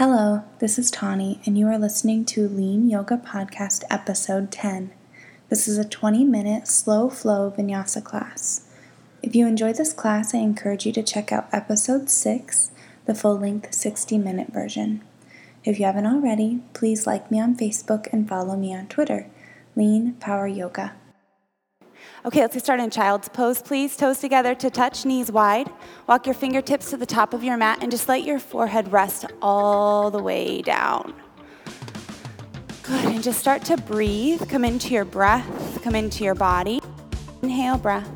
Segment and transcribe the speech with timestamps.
[0.00, 4.92] Hello, this is Tawny, and you are listening to Lean Yoga Podcast Episode 10.
[5.50, 8.66] This is a 20 minute slow flow vinyasa class.
[9.22, 12.70] If you enjoy this class, I encourage you to check out Episode 6,
[13.04, 15.02] the full length 60 minute version.
[15.66, 19.26] If you haven't already, please like me on Facebook and follow me on Twitter,
[19.76, 20.94] Lean Power Yoga.
[22.22, 23.96] Okay, let's get started in child's pose, please.
[23.96, 25.70] Toes together to touch, knees wide.
[26.06, 29.24] Walk your fingertips to the top of your mat and just let your forehead rest
[29.40, 31.14] all the way down.
[32.82, 34.46] Good, and just start to breathe.
[34.50, 36.82] Come into your breath, come into your body.
[37.40, 38.10] Inhale, breath.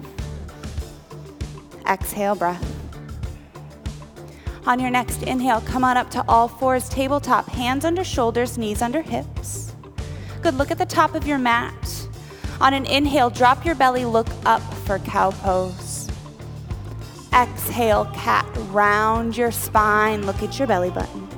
[1.88, 2.62] Exhale, breath.
[4.66, 8.82] On your next inhale, come on up to all fours, tabletop, hands under shoulders, knees
[8.82, 9.74] under hips.
[10.42, 12.03] Good, look at the top of your mat.
[12.60, 16.08] On an inhale, drop your belly, look up for cow pose.
[17.32, 21.28] Exhale, cat, round your spine, look at your belly button.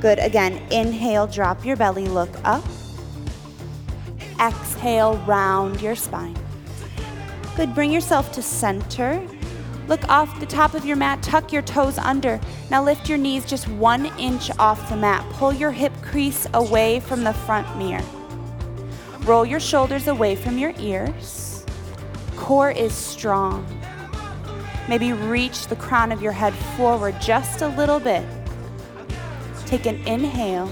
[0.00, 2.64] Good, again, inhale, drop your belly, look up.
[4.40, 6.36] Exhale, round your spine.
[7.54, 9.22] Good, bring yourself to center.
[9.88, 12.40] Look off the top of your mat, tuck your toes under.
[12.70, 15.24] Now lift your knees just one inch off the mat.
[15.34, 18.02] Pull your hip crease away from the front mirror.
[19.24, 21.64] Roll your shoulders away from your ears.
[22.36, 23.64] Core is strong.
[24.88, 28.26] Maybe reach the crown of your head forward just a little bit.
[29.64, 30.68] Take an inhale.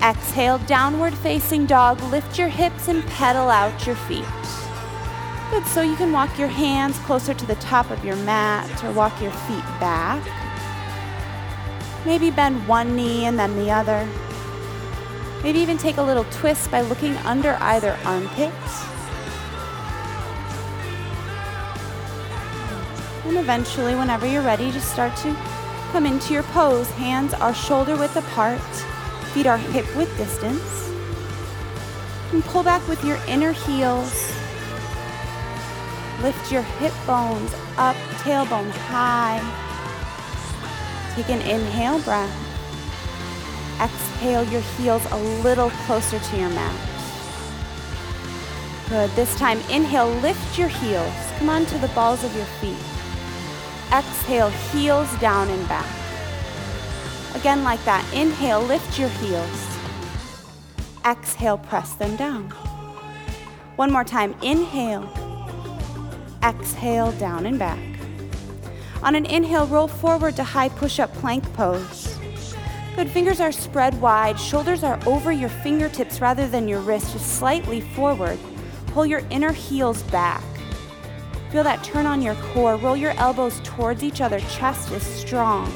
[0.00, 2.00] Exhale, downward facing dog.
[2.04, 4.24] Lift your hips and pedal out your feet.
[5.50, 8.92] Good, so you can walk your hands closer to the top of your mat or
[8.92, 10.22] walk your feet back.
[12.06, 14.08] Maybe bend one knee and then the other.
[15.42, 18.52] Maybe even take a little twist by looking under either armpit.
[23.24, 25.34] And eventually, whenever you're ready, just start to
[25.92, 26.90] come into your pose.
[26.90, 28.60] Hands are shoulder width apart,
[29.32, 30.90] feet are hip width distance.
[32.32, 34.32] And pull back with your inner heels.
[36.22, 39.40] Lift your hip bones up, tailbone high.
[41.14, 42.47] Take an inhale breath.
[43.80, 46.88] Exhale your heels a little closer to your mat.
[48.88, 49.10] Good.
[49.10, 51.12] This time, inhale, lift your heels.
[51.38, 52.78] Come on to the balls of your feet.
[53.92, 55.86] Exhale, heels down and back.
[57.34, 58.04] Again, like that.
[58.14, 59.76] Inhale, lift your heels.
[61.04, 62.50] Exhale, press them down.
[63.76, 64.34] One more time.
[64.42, 65.08] Inhale.
[66.42, 67.78] Exhale, down and back.
[69.02, 72.07] On an inhale, roll forward to high push up plank pose.
[72.98, 73.10] Good.
[73.10, 74.40] Fingers are spread wide.
[74.40, 78.36] Shoulders are over your fingertips rather than your wrists, just slightly forward.
[78.88, 80.42] Pull your inner heels back.
[81.52, 82.74] Feel that turn on your core.
[82.74, 84.40] Roll your elbows towards each other.
[84.40, 85.72] Chest is strong.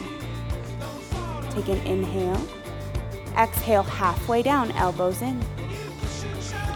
[1.51, 2.45] Take an inhale.
[3.39, 5.41] Exhale halfway down, elbows in.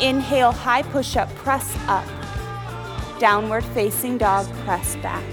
[0.01, 2.07] Inhale, high push up, press up.
[3.19, 5.25] Downward facing dog, press back.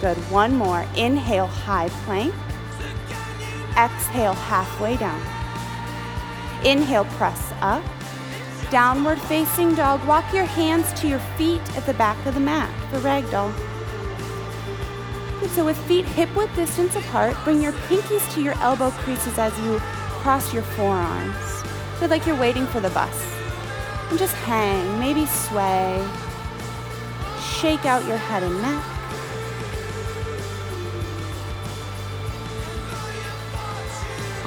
[0.00, 0.16] Good.
[0.30, 0.86] One more.
[0.94, 2.32] Inhale, high plank.
[3.78, 5.20] Exhale, halfway down.
[6.64, 7.84] Inhale, press up.
[8.72, 10.04] Downward facing dog.
[10.04, 13.54] Walk your hands to your feet at the back of the mat for ragdoll.
[15.50, 19.56] So, with feet hip width distance apart, bring your pinkies to your elbow creases as
[19.60, 19.78] you
[20.20, 21.62] cross your forearms.
[22.00, 23.32] Feel like you're waiting for the bus.
[24.10, 26.04] And just hang, maybe sway.
[27.40, 28.97] Shake out your head and neck.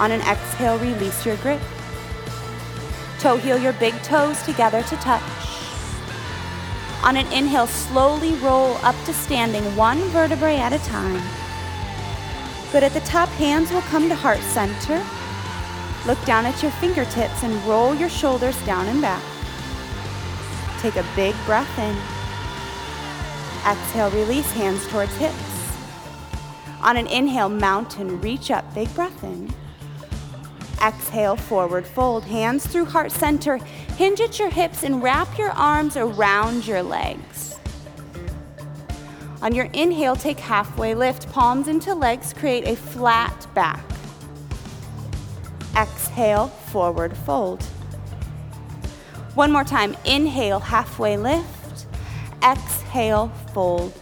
[0.01, 1.61] On an exhale, release your grip.
[3.19, 5.21] Toe heel your big toes together to touch.
[7.03, 11.21] On an inhale, slowly roll up to standing one vertebrae at a time.
[12.71, 12.83] Good.
[12.83, 15.05] At the top, hands will come to heart center.
[16.07, 19.21] Look down at your fingertips and roll your shoulders down and back.
[20.79, 21.95] Take a big breath in.
[23.69, 25.35] Exhale, release hands towards hips.
[26.81, 29.53] On an inhale, mountain, reach up, big breath in.
[30.83, 33.57] Exhale, forward fold, hands through heart center.
[33.97, 37.59] Hinge at your hips and wrap your arms around your legs.
[39.41, 43.83] On your inhale, take halfway lift, palms into legs, create a flat back.
[45.75, 47.63] Exhale, forward fold.
[49.35, 49.95] One more time.
[50.03, 51.87] Inhale, halfway lift.
[52.43, 53.93] Exhale, fold.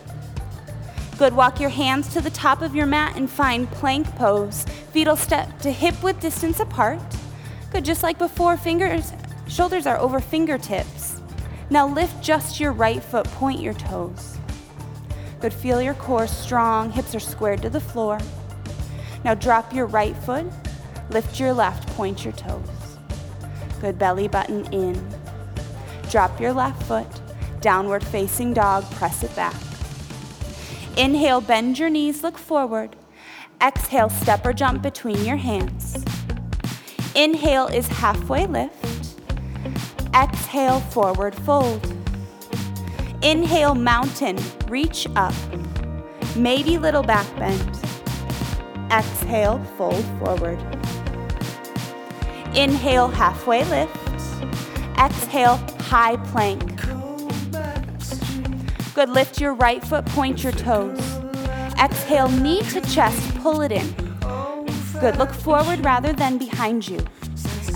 [1.19, 1.35] Good.
[1.35, 4.63] Walk your hands to the top of your mat and find plank pose.
[4.93, 7.01] Fetal step to hip width distance apart.
[7.73, 7.83] Good.
[7.83, 9.11] Just like before, fingers,
[9.45, 11.19] shoulders are over fingertips.
[11.69, 14.37] Now lift just your right foot, point your toes.
[15.41, 15.53] Good.
[15.53, 18.17] Feel your core strong, hips are squared to the floor.
[19.25, 20.45] Now drop your right foot,
[21.09, 22.97] lift your left, point your toes.
[23.81, 25.05] Good belly button in.
[26.09, 27.07] Drop your left foot,
[27.59, 29.53] downward facing dog, press it back.
[30.99, 32.97] Inhale, bend your knees, look forward.
[33.61, 36.03] Exhale, step or jump between your hands.
[37.15, 39.17] Inhale is halfway lift.
[40.13, 41.81] Exhale, forward fold.
[43.21, 44.37] Inhale, mountain,
[44.67, 45.33] reach up.
[46.35, 47.79] Maybe little back bend.
[48.91, 50.59] Exhale, fold forward.
[52.57, 53.95] Inhale, halfway lift.
[54.97, 56.78] Exhale, high plank.
[58.99, 60.99] Good, lift your right foot, point your toes.
[61.81, 63.87] Exhale, knee to chest, pull it in.
[64.99, 66.99] Good, look forward rather than behind you.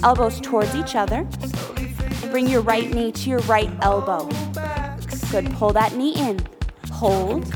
[0.03, 1.25] Elbows towards each other.
[2.29, 4.27] Bring your right knee to your right elbow.
[5.31, 6.45] Good, pull that knee in.
[6.91, 7.47] Hold.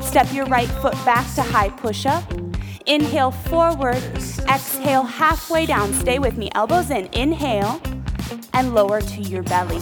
[0.00, 2.22] Step your right foot back to high push up.
[2.86, 4.00] Inhale forward,
[4.48, 5.92] exhale halfway down.
[5.92, 6.52] Stay with me.
[6.54, 7.06] Elbows in.
[7.06, 7.82] Inhale
[8.52, 9.80] and lower to your belly.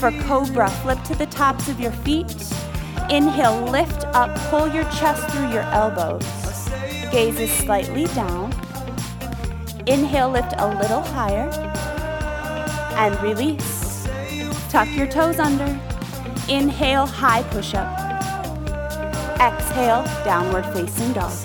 [0.00, 2.34] For cobra, flip to the tops of your feet.
[3.10, 6.24] Inhale, lift up, pull your chest through your elbows.
[7.12, 8.50] Gaze is slightly down.
[9.86, 11.50] Inhale, lift a little higher.
[12.96, 14.08] And release.
[14.70, 15.78] Tuck your toes under.
[16.48, 17.94] Inhale, high push up.
[19.38, 21.36] Exhale, downward facing dog.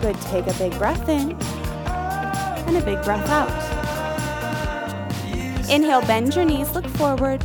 [0.00, 1.40] Good, take a big breath in
[2.66, 3.63] and a big breath out.
[5.70, 7.44] Inhale, bend your knees, look forward.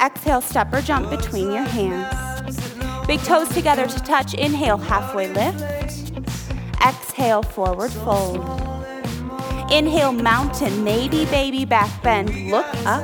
[0.00, 2.60] Exhale, step or jump between your hands.
[3.06, 4.34] Big toes together to touch.
[4.34, 6.12] Inhale, halfway lift.
[6.86, 8.38] Exhale, forward fold.
[9.72, 12.50] Inhale, mountain, maybe baby back bend.
[12.50, 13.02] Look up.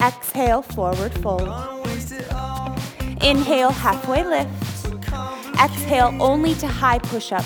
[0.00, 1.48] Exhale, forward fold.
[3.22, 4.50] Inhale, halfway lift.
[5.62, 7.44] Exhale, only to high push up.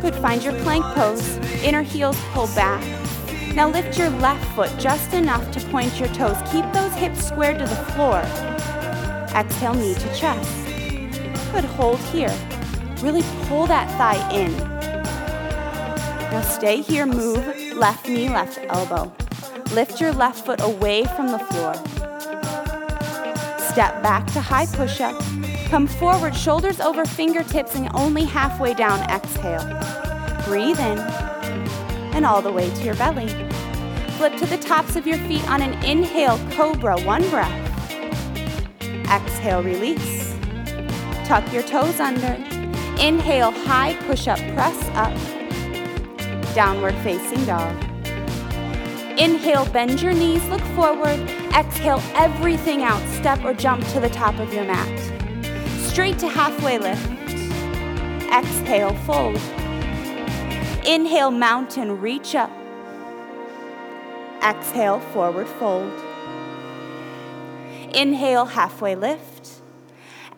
[0.00, 1.36] Good, find your plank pose.
[1.62, 2.82] Inner heels pull back.
[3.54, 6.38] Now lift your left foot just enough to point your toes.
[6.50, 8.18] Keep those hips squared to the floor.
[9.36, 10.66] Exhale, knee to chest.
[11.52, 12.34] Good, hold here.
[13.02, 14.56] Really pull that thigh in.
[16.30, 19.12] Now stay here, move left knee, left elbow.
[19.74, 21.74] Lift your left foot away from the floor.
[23.58, 25.20] Step back to high push up.
[25.66, 29.00] Come forward, shoulders over fingertips and only halfway down.
[29.10, 29.64] Exhale.
[30.46, 31.21] Breathe in
[32.12, 33.28] and all the way to your belly.
[34.16, 37.58] Flip to the tops of your feet on an inhale, cobra, one breath.
[39.10, 40.34] Exhale, release.
[41.24, 42.34] Tuck your toes under.
[43.00, 45.12] Inhale, high push up, press up.
[46.54, 47.74] Downward facing dog.
[49.18, 51.18] Inhale, bend your knees, look forward.
[51.54, 53.02] Exhale, everything out.
[53.08, 55.44] Step or jump to the top of your mat.
[55.80, 57.06] Straight to halfway lift.
[58.32, 59.40] Exhale, fold.
[60.84, 62.50] Inhale, mountain, reach up.
[64.42, 65.92] Exhale, forward fold.
[67.94, 69.62] Inhale, halfway lift.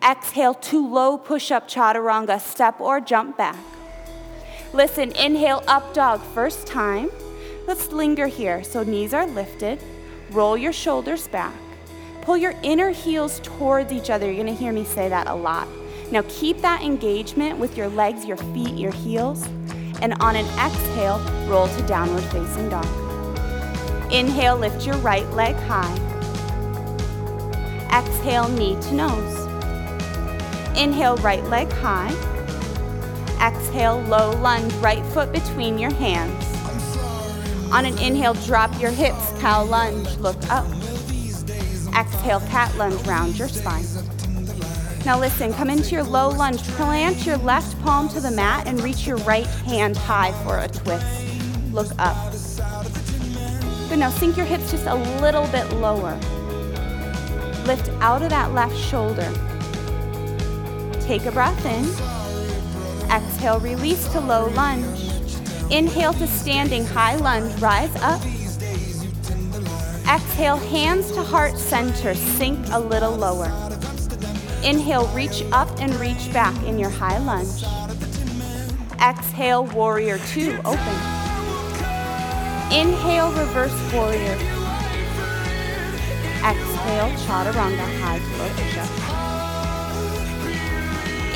[0.07, 3.57] Exhale, to low push up chaturanga, step or jump back.
[4.71, 7.09] Listen, inhale, up dog, first time.
[7.65, 8.63] Let's linger here.
[8.63, 9.81] So knees are lifted.
[10.29, 11.55] Roll your shoulders back.
[12.21, 14.31] Pull your inner heels towards each other.
[14.31, 15.67] You're to hear me say that a lot.
[16.11, 19.47] Now keep that engagement with your legs, your feet, your heels.
[20.01, 22.85] And on an exhale, roll to downward facing dog.
[24.11, 25.93] Inhale, lift your right leg high.
[27.91, 29.45] Exhale, knee to nose.
[30.77, 32.13] Inhale, right leg high.
[33.41, 36.43] Exhale, low lunge, right foot between your hands.
[37.71, 40.65] On an inhale, drop your hips, cow lunge, look up.
[41.97, 43.85] Exhale, cat lunge, round your spine.
[45.05, 48.81] Now listen, come into your low lunge, plant your left palm to the mat and
[48.81, 51.23] reach your right hand high for a twist.
[51.71, 52.31] Look up.
[53.87, 56.15] Good, now sink your hips just a little bit lower.
[57.67, 59.31] Lift out of that left shoulder.
[61.01, 61.85] Take a breath in.
[63.11, 65.11] Exhale, release to low lunge.
[65.71, 68.19] Inhale to standing high lunge, rise up.
[70.11, 73.64] Exhale, hands to heart center, sink a little lower.
[74.65, 77.63] Inhale, reach up and reach back in your high lunge.
[78.99, 80.95] Exhale, warrior two, open.
[82.73, 84.35] Inhale, reverse warrior.
[86.41, 88.89] Exhale, chaturanga, high floor push-up.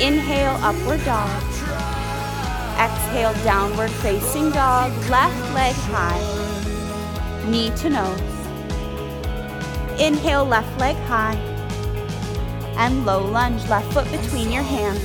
[0.00, 1.30] Inhale, upward dog.
[2.80, 6.20] Exhale, downward facing dog, left leg high,
[7.48, 8.20] knee to nose.
[10.00, 11.59] Inhale, left leg high.
[12.76, 15.02] And low lunge, left foot between your hands.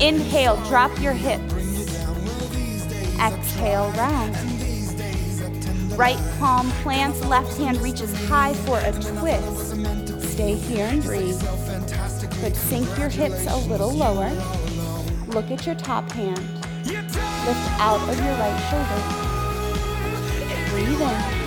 [0.00, 1.52] Inhale, drop your hips.
[3.20, 4.36] Exhale, round.
[5.98, 9.76] Right palm plants, left hand reaches high for a twist.
[10.32, 11.38] Stay here and breathe.
[12.40, 12.56] Good.
[12.56, 14.30] Sink your hips a little lower.
[15.28, 16.40] Look at your top hand.
[16.84, 19.00] Lift out of your right shoulder.
[20.70, 21.42] Breathe in.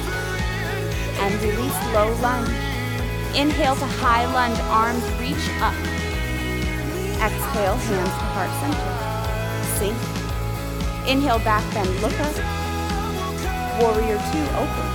[1.20, 2.75] And release low lunge.
[3.36, 5.76] Inhale to high lunge, arms reach up.
[7.20, 8.92] Exhale, hands to heart center.
[9.76, 10.00] Sink.
[11.06, 12.34] Inhale, back bend, look up.
[13.82, 14.88] Warrior two, open.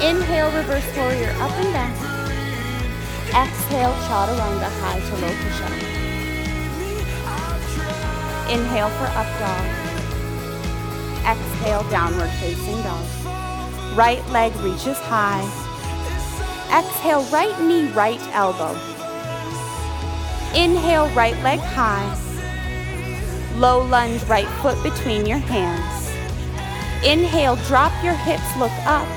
[0.00, 1.92] Inhale, reverse warrior, up and down.
[3.28, 5.76] Exhale, chaturanga, high to low push-up.
[8.48, 9.64] Inhale for up dog.
[11.28, 13.04] Exhale, downward facing dog.
[13.94, 15.67] Right leg reaches high.
[16.72, 18.72] Exhale, right knee, right elbow.
[20.54, 22.06] Inhale, right leg high.
[23.56, 26.08] Low lunge, right foot between your hands.
[27.04, 29.08] Inhale, drop your hips, look up.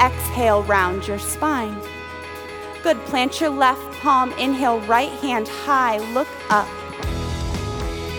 [0.00, 1.76] Exhale, round your spine.
[2.82, 2.98] Good.
[3.06, 4.32] Plant your left palm.
[4.34, 6.68] Inhale, right hand high, look up.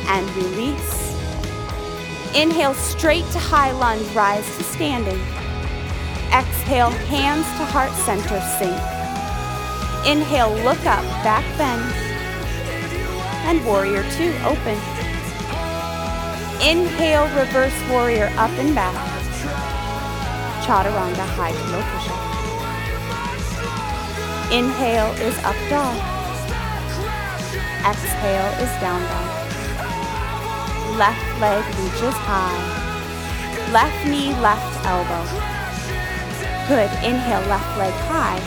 [0.07, 1.15] And release.
[2.35, 5.19] Inhale, straight to high lunge, rise to standing.
[6.31, 8.77] Exhale, hands to heart center, sink.
[10.05, 11.81] Inhale, look up, back bend.
[13.49, 14.77] And warrior two, open.
[16.61, 18.93] Inhale, reverse warrior, up and back.
[20.63, 22.21] Chaturanga, high to low push-up.
[24.51, 25.97] Inhale is up dog.
[27.89, 29.29] Exhale is down dog.
[30.95, 33.71] Left leg reaches high.
[33.71, 35.58] Left knee, left elbow.
[36.69, 36.91] Good.
[37.03, 38.39] Inhale, left leg high.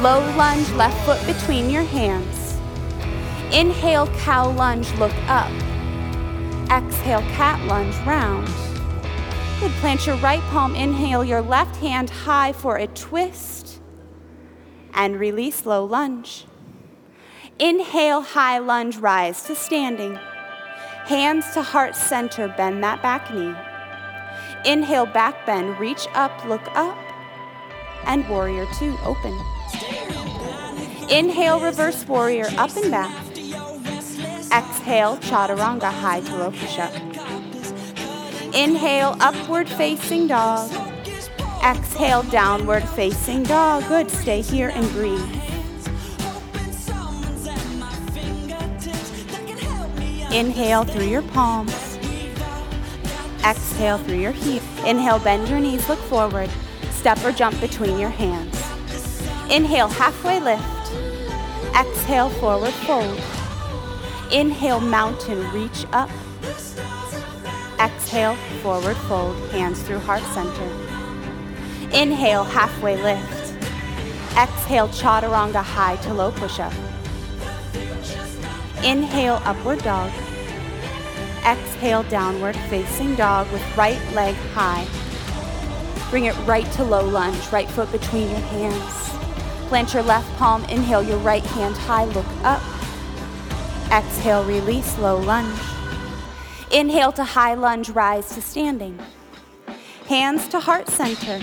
[0.00, 2.56] Low lunge, left foot between your hands.
[3.52, 5.50] Inhale, cow lunge, look up.
[6.70, 8.46] Exhale, cat lunge, round.
[9.58, 9.72] Good.
[9.80, 10.76] Plant your right palm.
[10.76, 13.80] Inhale your left hand high for a twist.
[14.94, 16.46] And release low lunge.
[17.58, 20.20] Inhale, high lunge, rise to standing.
[21.06, 23.56] Hands to heart center, bend that back knee.
[24.64, 26.96] Inhale, back bend, reach up, look up,
[28.06, 29.38] and warrior two, open.
[31.10, 33.26] Inhale, reverse warrior, up and back.
[34.52, 36.92] Exhale, chaturanga, high to low push up.
[38.54, 40.70] Inhale, upward facing dog.
[41.64, 43.86] Exhale, downward facing dog.
[43.88, 45.20] Good, stay here and breathe.
[50.32, 51.91] Inhale through your palms.
[53.44, 54.62] Exhale through your heels.
[54.86, 56.48] Inhale, bend your knees, look forward.
[56.90, 58.54] Step or jump between your hands.
[59.50, 60.62] Inhale, halfway lift.
[61.74, 63.20] Exhale, forward fold.
[64.32, 66.08] Inhale, mountain, reach up.
[67.80, 70.68] Exhale, forward fold, hands through heart center.
[71.92, 73.54] Inhale, halfway lift.
[74.38, 76.72] Exhale, chaturanga, high to low push up.
[78.84, 80.10] Inhale, upward dog.
[81.44, 84.86] Exhale, downward facing dog with right leg high.
[86.08, 89.68] Bring it right to low lunge, right foot between your hands.
[89.68, 92.62] Plant your left palm, inhale your right hand high, look up.
[93.90, 95.58] Exhale, release, low lunge.
[96.70, 98.98] Inhale to high lunge, rise to standing.
[100.06, 101.40] Hands to heart center.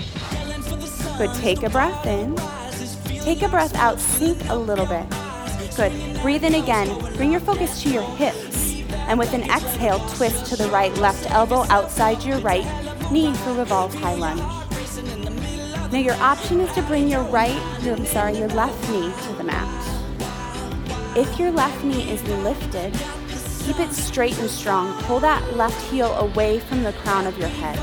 [1.18, 2.36] Good, take a breath in.
[3.22, 5.06] Take a breath out, sink a little bit.
[5.76, 6.88] Good, breathe in again.
[7.16, 8.49] Bring your focus to your hips
[9.10, 12.64] and with an exhale, twist to the right left elbow outside your right
[13.10, 14.40] knee for revolve high lunge.
[15.90, 19.42] Now your option is to bring your right, I'm sorry, your left knee to the
[19.42, 19.66] mat.
[21.16, 22.92] If your left knee is lifted,
[23.64, 24.92] keep it straight and strong.
[25.02, 27.74] Pull that left heel away from the crown of your head.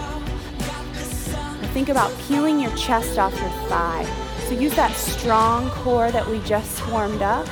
[1.61, 4.05] Now think about peeling your chest off your thigh.
[4.47, 7.45] So use that strong core that we just warmed up.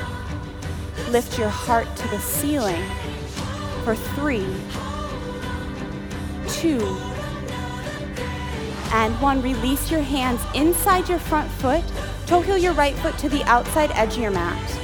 [1.09, 2.81] Lift your heart to the ceiling
[3.85, 4.47] for three,
[6.49, 6.81] two,
[8.91, 9.43] and one.
[9.43, 11.83] Release your hands inside your front foot.
[12.25, 14.79] Toe heel your right foot to the outside edge of your mat.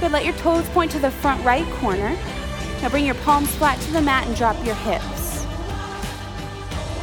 [0.00, 0.12] Good.
[0.12, 2.16] Let your toes point to the front right corner.
[2.80, 5.44] Now bring your palms flat to the mat and drop your hips.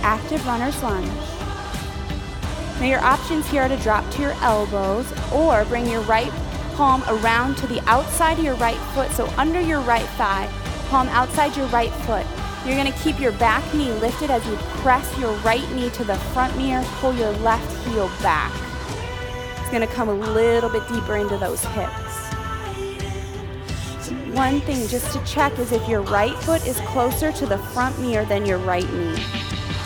[0.01, 1.07] Active runner's lunge.
[2.79, 6.31] Now your options here are to drop to your elbows or bring your right
[6.73, 10.47] palm around to the outside of your right foot, so under your right thigh,
[10.89, 12.25] palm outside your right foot.
[12.65, 16.03] You're going to keep your back knee lifted as you press your right knee to
[16.03, 18.51] the front mirror, pull your left heel back.
[19.67, 21.91] It's gonna come a little bit deeper into those hips.
[24.33, 27.99] One thing just to check is if your right foot is closer to the front
[27.99, 29.21] mirror than your right knee.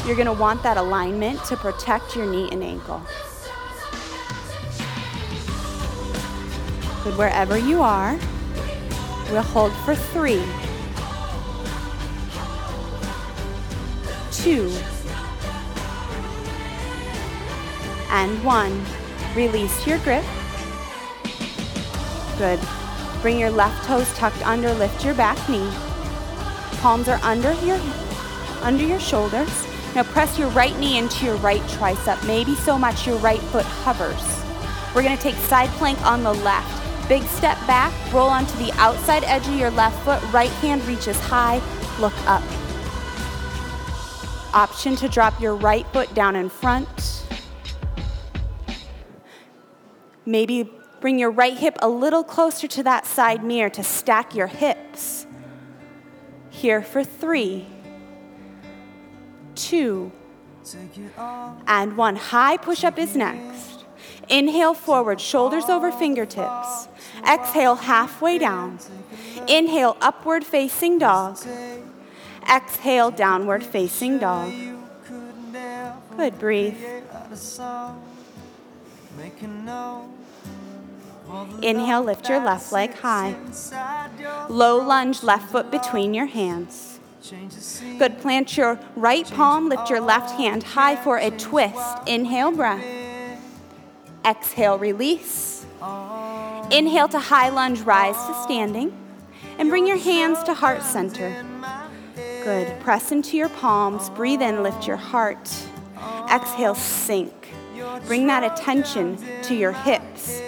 [0.05, 3.01] You're gonna want that alignment to protect your knee and ankle.
[7.03, 8.20] Good, wherever you are,
[9.31, 10.43] we'll hold for three,
[14.43, 14.71] two,
[18.10, 18.83] and one.
[19.36, 20.25] Release your grip.
[22.38, 22.60] Good.
[23.21, 25.69] Bring your left toes tucked under, lift your back knee.
[26.81, 27.79] Palms are under your
[28.62, 29.67] under your shoulders.
[29.93, 33.65] Now press your right knee into your right tricep, maybe so much your right foot
[33.65, 34.43] hovers.
[34.95, 37.07] We're gonna take side plank on the left.
[37.07, 41.19] Big step back, roll onto the outside edge of your left foot, right hand reaches
[41.19, 41.62] high,
[42.00, 42.43] look up.
[44.53, 47.25] Option to drop your right foot down in front.
[50.25, 54.48] Maybe bring your right hip a little closer to that side mirror to stack your
[54.48, 55.25] hips.
[56.50, 57.65] Here for three,
[59.55, 60.12] two,
[61.67, 62.15] and one.
[62.17, 63.86] High push up is next.
[64.29, 66.88] Inhale forward, shoulders over fingertips.
[67.27, 68.79] Exhale halfway down.
[69.48, 71.38] Inhale upward facing dog.
[72.50, 74.53] Exhale downward facing dog.
[76.17, 76.77] Good, breathe.
[81.62, 83.36] Inhale, lift your left leg high.
[84.50, 87.00] Low lunge, left foot between your hands.
[87.98, 91.98] Good, plant your right palm, lift your left hand high for a twist.
[92.07, 92.83] Inhale, breath.
[94.25, 95.65] Exhale, release.
[96.71, 98.98] Inhale to high lunge, rise to standing.
[99.57, 101.45] And bring your hands to heart center.
[102.43, 102.79] Good.
[102.79, 104.10] Press into your palms.
[104.10, 105.50] Breathe in, lift your heart.
[106.31, 107.53] Exhale, sink.
[108.07, 110.41] Bring that attention to your hips.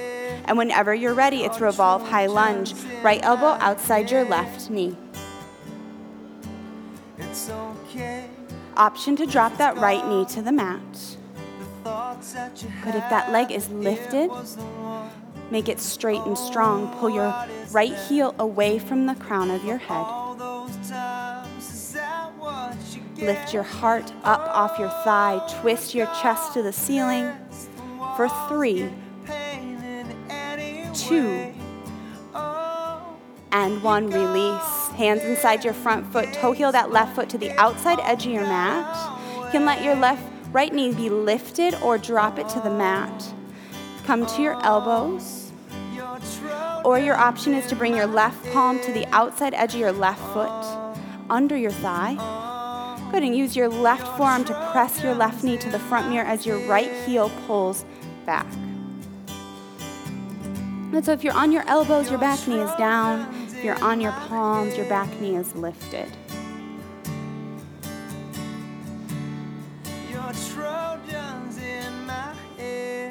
[0.46, 2.74] And whenever you're ready, it's revolve high lunge.
[3.02, 4.98] Right elbow outside your left knee.
[8.76, 10.82] Option to drop that right knee to the mat.
[11.84, 14.32] But if that leg is lifted,
[15.52, 16.88] make it straight and strong.
[16.98, 17.36] Pull your
[17.72, 20.23] right heel away from the crown of your head.
[23.26, 25.42] Lift your heart up off your thigh.
[25.62, 27.32] Twist your chest to the ceiling
[28.18, 28.92] for three,
[30.94, 31.54] two,
[33.52, 34.08] and one.
[34.08, 34.90] Release.
[34.98, 36.34] Hands inside your front foot.
[36.34, 39.18] Toe heel that left foot to the outside edge of your mat.
[39.38, 43.34] You can let your left right knee be lifted or drop it to the mat.
[44.06, 45.52] Come to your elbows.
[46.84, 49.94] Or your option is to bring your left palm to the outside edge of your
[49.94, 52.42] left foot, under your thigh.
[53.14, 56.46] And use your left forearm to press your left knee to the front mirror as
[56.46, 57.86] your right heel pulls
[58.26, 58.46] back.
[60.92, 63.22] And so if you're on your elbows, your back knee is down.
[63.48, 66.12] If you're on your palms, your back knee is lifted.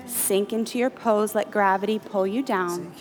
[0.06, 2.92] Sink into your pose, let gravity pull you down.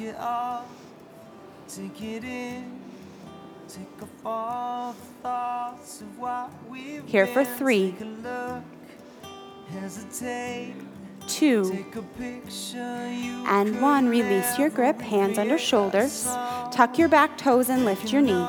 [7.06, 7.92] Here for three.
[7.92, 8.64] Take a look,
[9.70, 10.74] hesitate,
[11.28, 13.10] Two take a picture.
[13.10, 14.10] You and one.
[14.10, 16.26] Release your grip, hands under shoulders.
[16.72, 18.46] Tuck your back toes and lift your knee.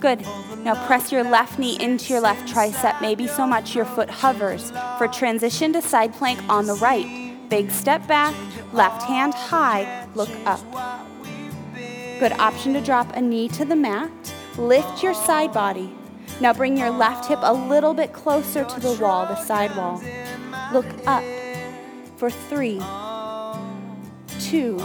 [0.00, 0.20] Good.
[0.64, 4.70] Now press your left knee into your left tricep, maybe so much your foot hovers.
[4.98, 7.36] For transition to side plank on the right.
[7.48, 8.34] Big step back,
[8.72, 10.60] left hand high, look up.
[12.20, 14.10] Good option to drop a knee to the mat.
[14.58, 15.90] Lift your side body.
[16.38, 20.02] Now bring your left hip a little bit closer to the wall, the side wall.
[20.70, 21.24] Look up
[22.18, 22.78] for three,
[24.38, 24.78] two,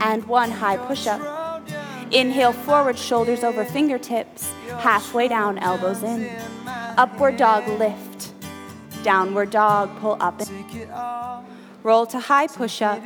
[0.00, 1.66] and one high push up.
[2.12, 6.30] Inhale forward, shoulders over fingertips, halfway down, elbows in.
[6.96, 8.32] Upward dog, lift.
[9.02, 10.38] Downward dog, pull up.
[10.38, 11.44] Take it off,
[11.82, 13.02] Roll to high push up.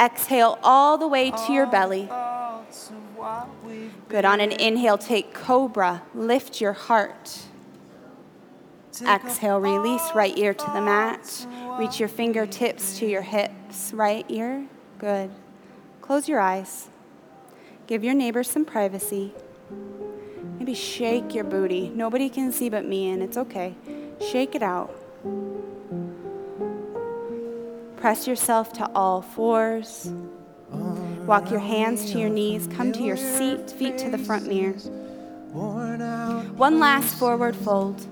[0.00, 2.06] Exhale all the way to your belly.
[2.06, 4.24] thoughts of what we've Good.
[4.24, 6.02] On an inhale, take cobra.
[6.14, 7.40] Lift your heart.
[9.06, 11.46] Exhale, release right ear to the mat.
[11.78, 13.92] Reach your fingertips to your hips.
[13.94, 14.66] Right ear.
[14.98, 15.30] Good.
[16.00, 16.88] Close your eyes.
[17.86, 19.32] Give your neighbor some privacy.
[20.58, 21.88] Maybe shake your booty.
[21.88, 23.74] Nobody can see but me, and it's okay.
[24.20, 24.94] Shake it out.
[28.02, 30.10] Press yourself to all fours.
[31.24, 32.66] Walk your hands to your knees.
[32.66, 34.72] Come to your seat, feet to the front mirror.
[36.56, 38.04] One last forward fold.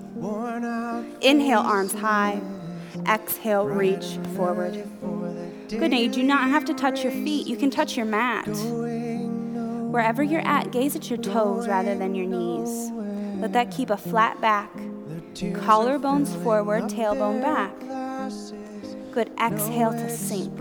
[1.19, 2.39] Inhale, arms high.
[3.05, 4.81] Exhale, reach forward.
[5.67, 5.91] Good.
[5.91, 7.45] Now you do not have to touch your feet.
[7.45, 8.47] You can touch your mat.
[8.47, 12.91] Wherever you're at, gaze at your toes rather than your knees.
[13.41, 14.73] Let that keep a flat back.
[15.33, 17.73] Collarbones forward, tailbone back.
[19.11, 19.31] Good.
[19.39, 20.55] Exhale to sink.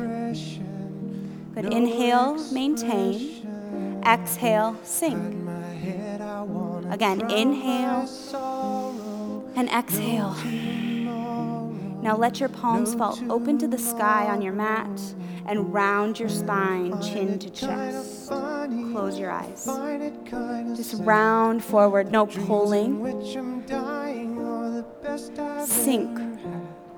[1.54, 1.72] Good.
[1.72, 4.00] Inhale, maintain.
[4.04, 5.48] Exhale, sink.
[6.90, 8.08] Again, inhale
[9.54, 10.34] and exhale.
[12.02, 15.00] Now let your palms fall open to the sky on your mat
[15.46, 18.28] and round your spine, chin to chest.
[18.28, 19.66] Close your eyes.
[20.76, 23.22] Just round forward, no pulling.
[25.66, 26.29] Sink.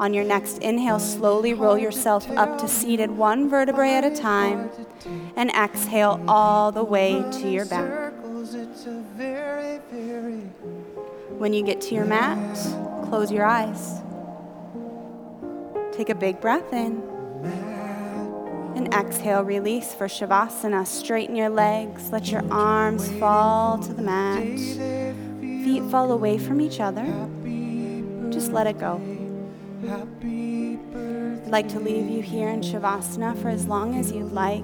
[0.03, 4.69] On your next inhale, slowly roll yourself up to seated one vertebrae at a time
[5.37, 8.13] and exhale all the way to your back.
[11.39, 12.57] When you get to your mat,
[13.11, 14.01] close your eyes.
[15.93, 17.01] Take a big breath in.
[18.75, 20.85] And exhale, release for Shavasana.
[20.85, 22.11] Straighten your legs.
[22.11, 24.43] Let your arms fall to the mat.
[25.63, 27.07] Feet fall away from each other.
[28.33, 29.01] Just let it go.
[29.85, 34.63] I'd like to leave you here in Shavasana for as long as you'd like.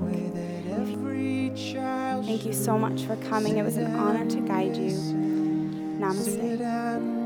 [2.25, 3.59] Thank you so much for coming.
[3.59, 4.97] It was an honor to guide you.
[5.99, 7.18] Namaste.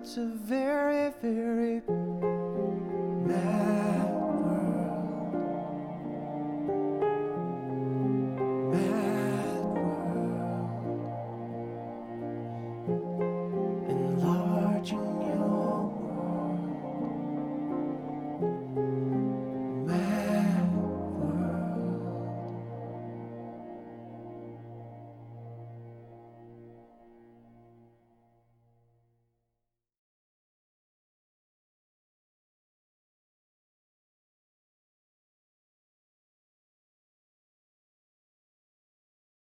[0.00, 0.57] it's a very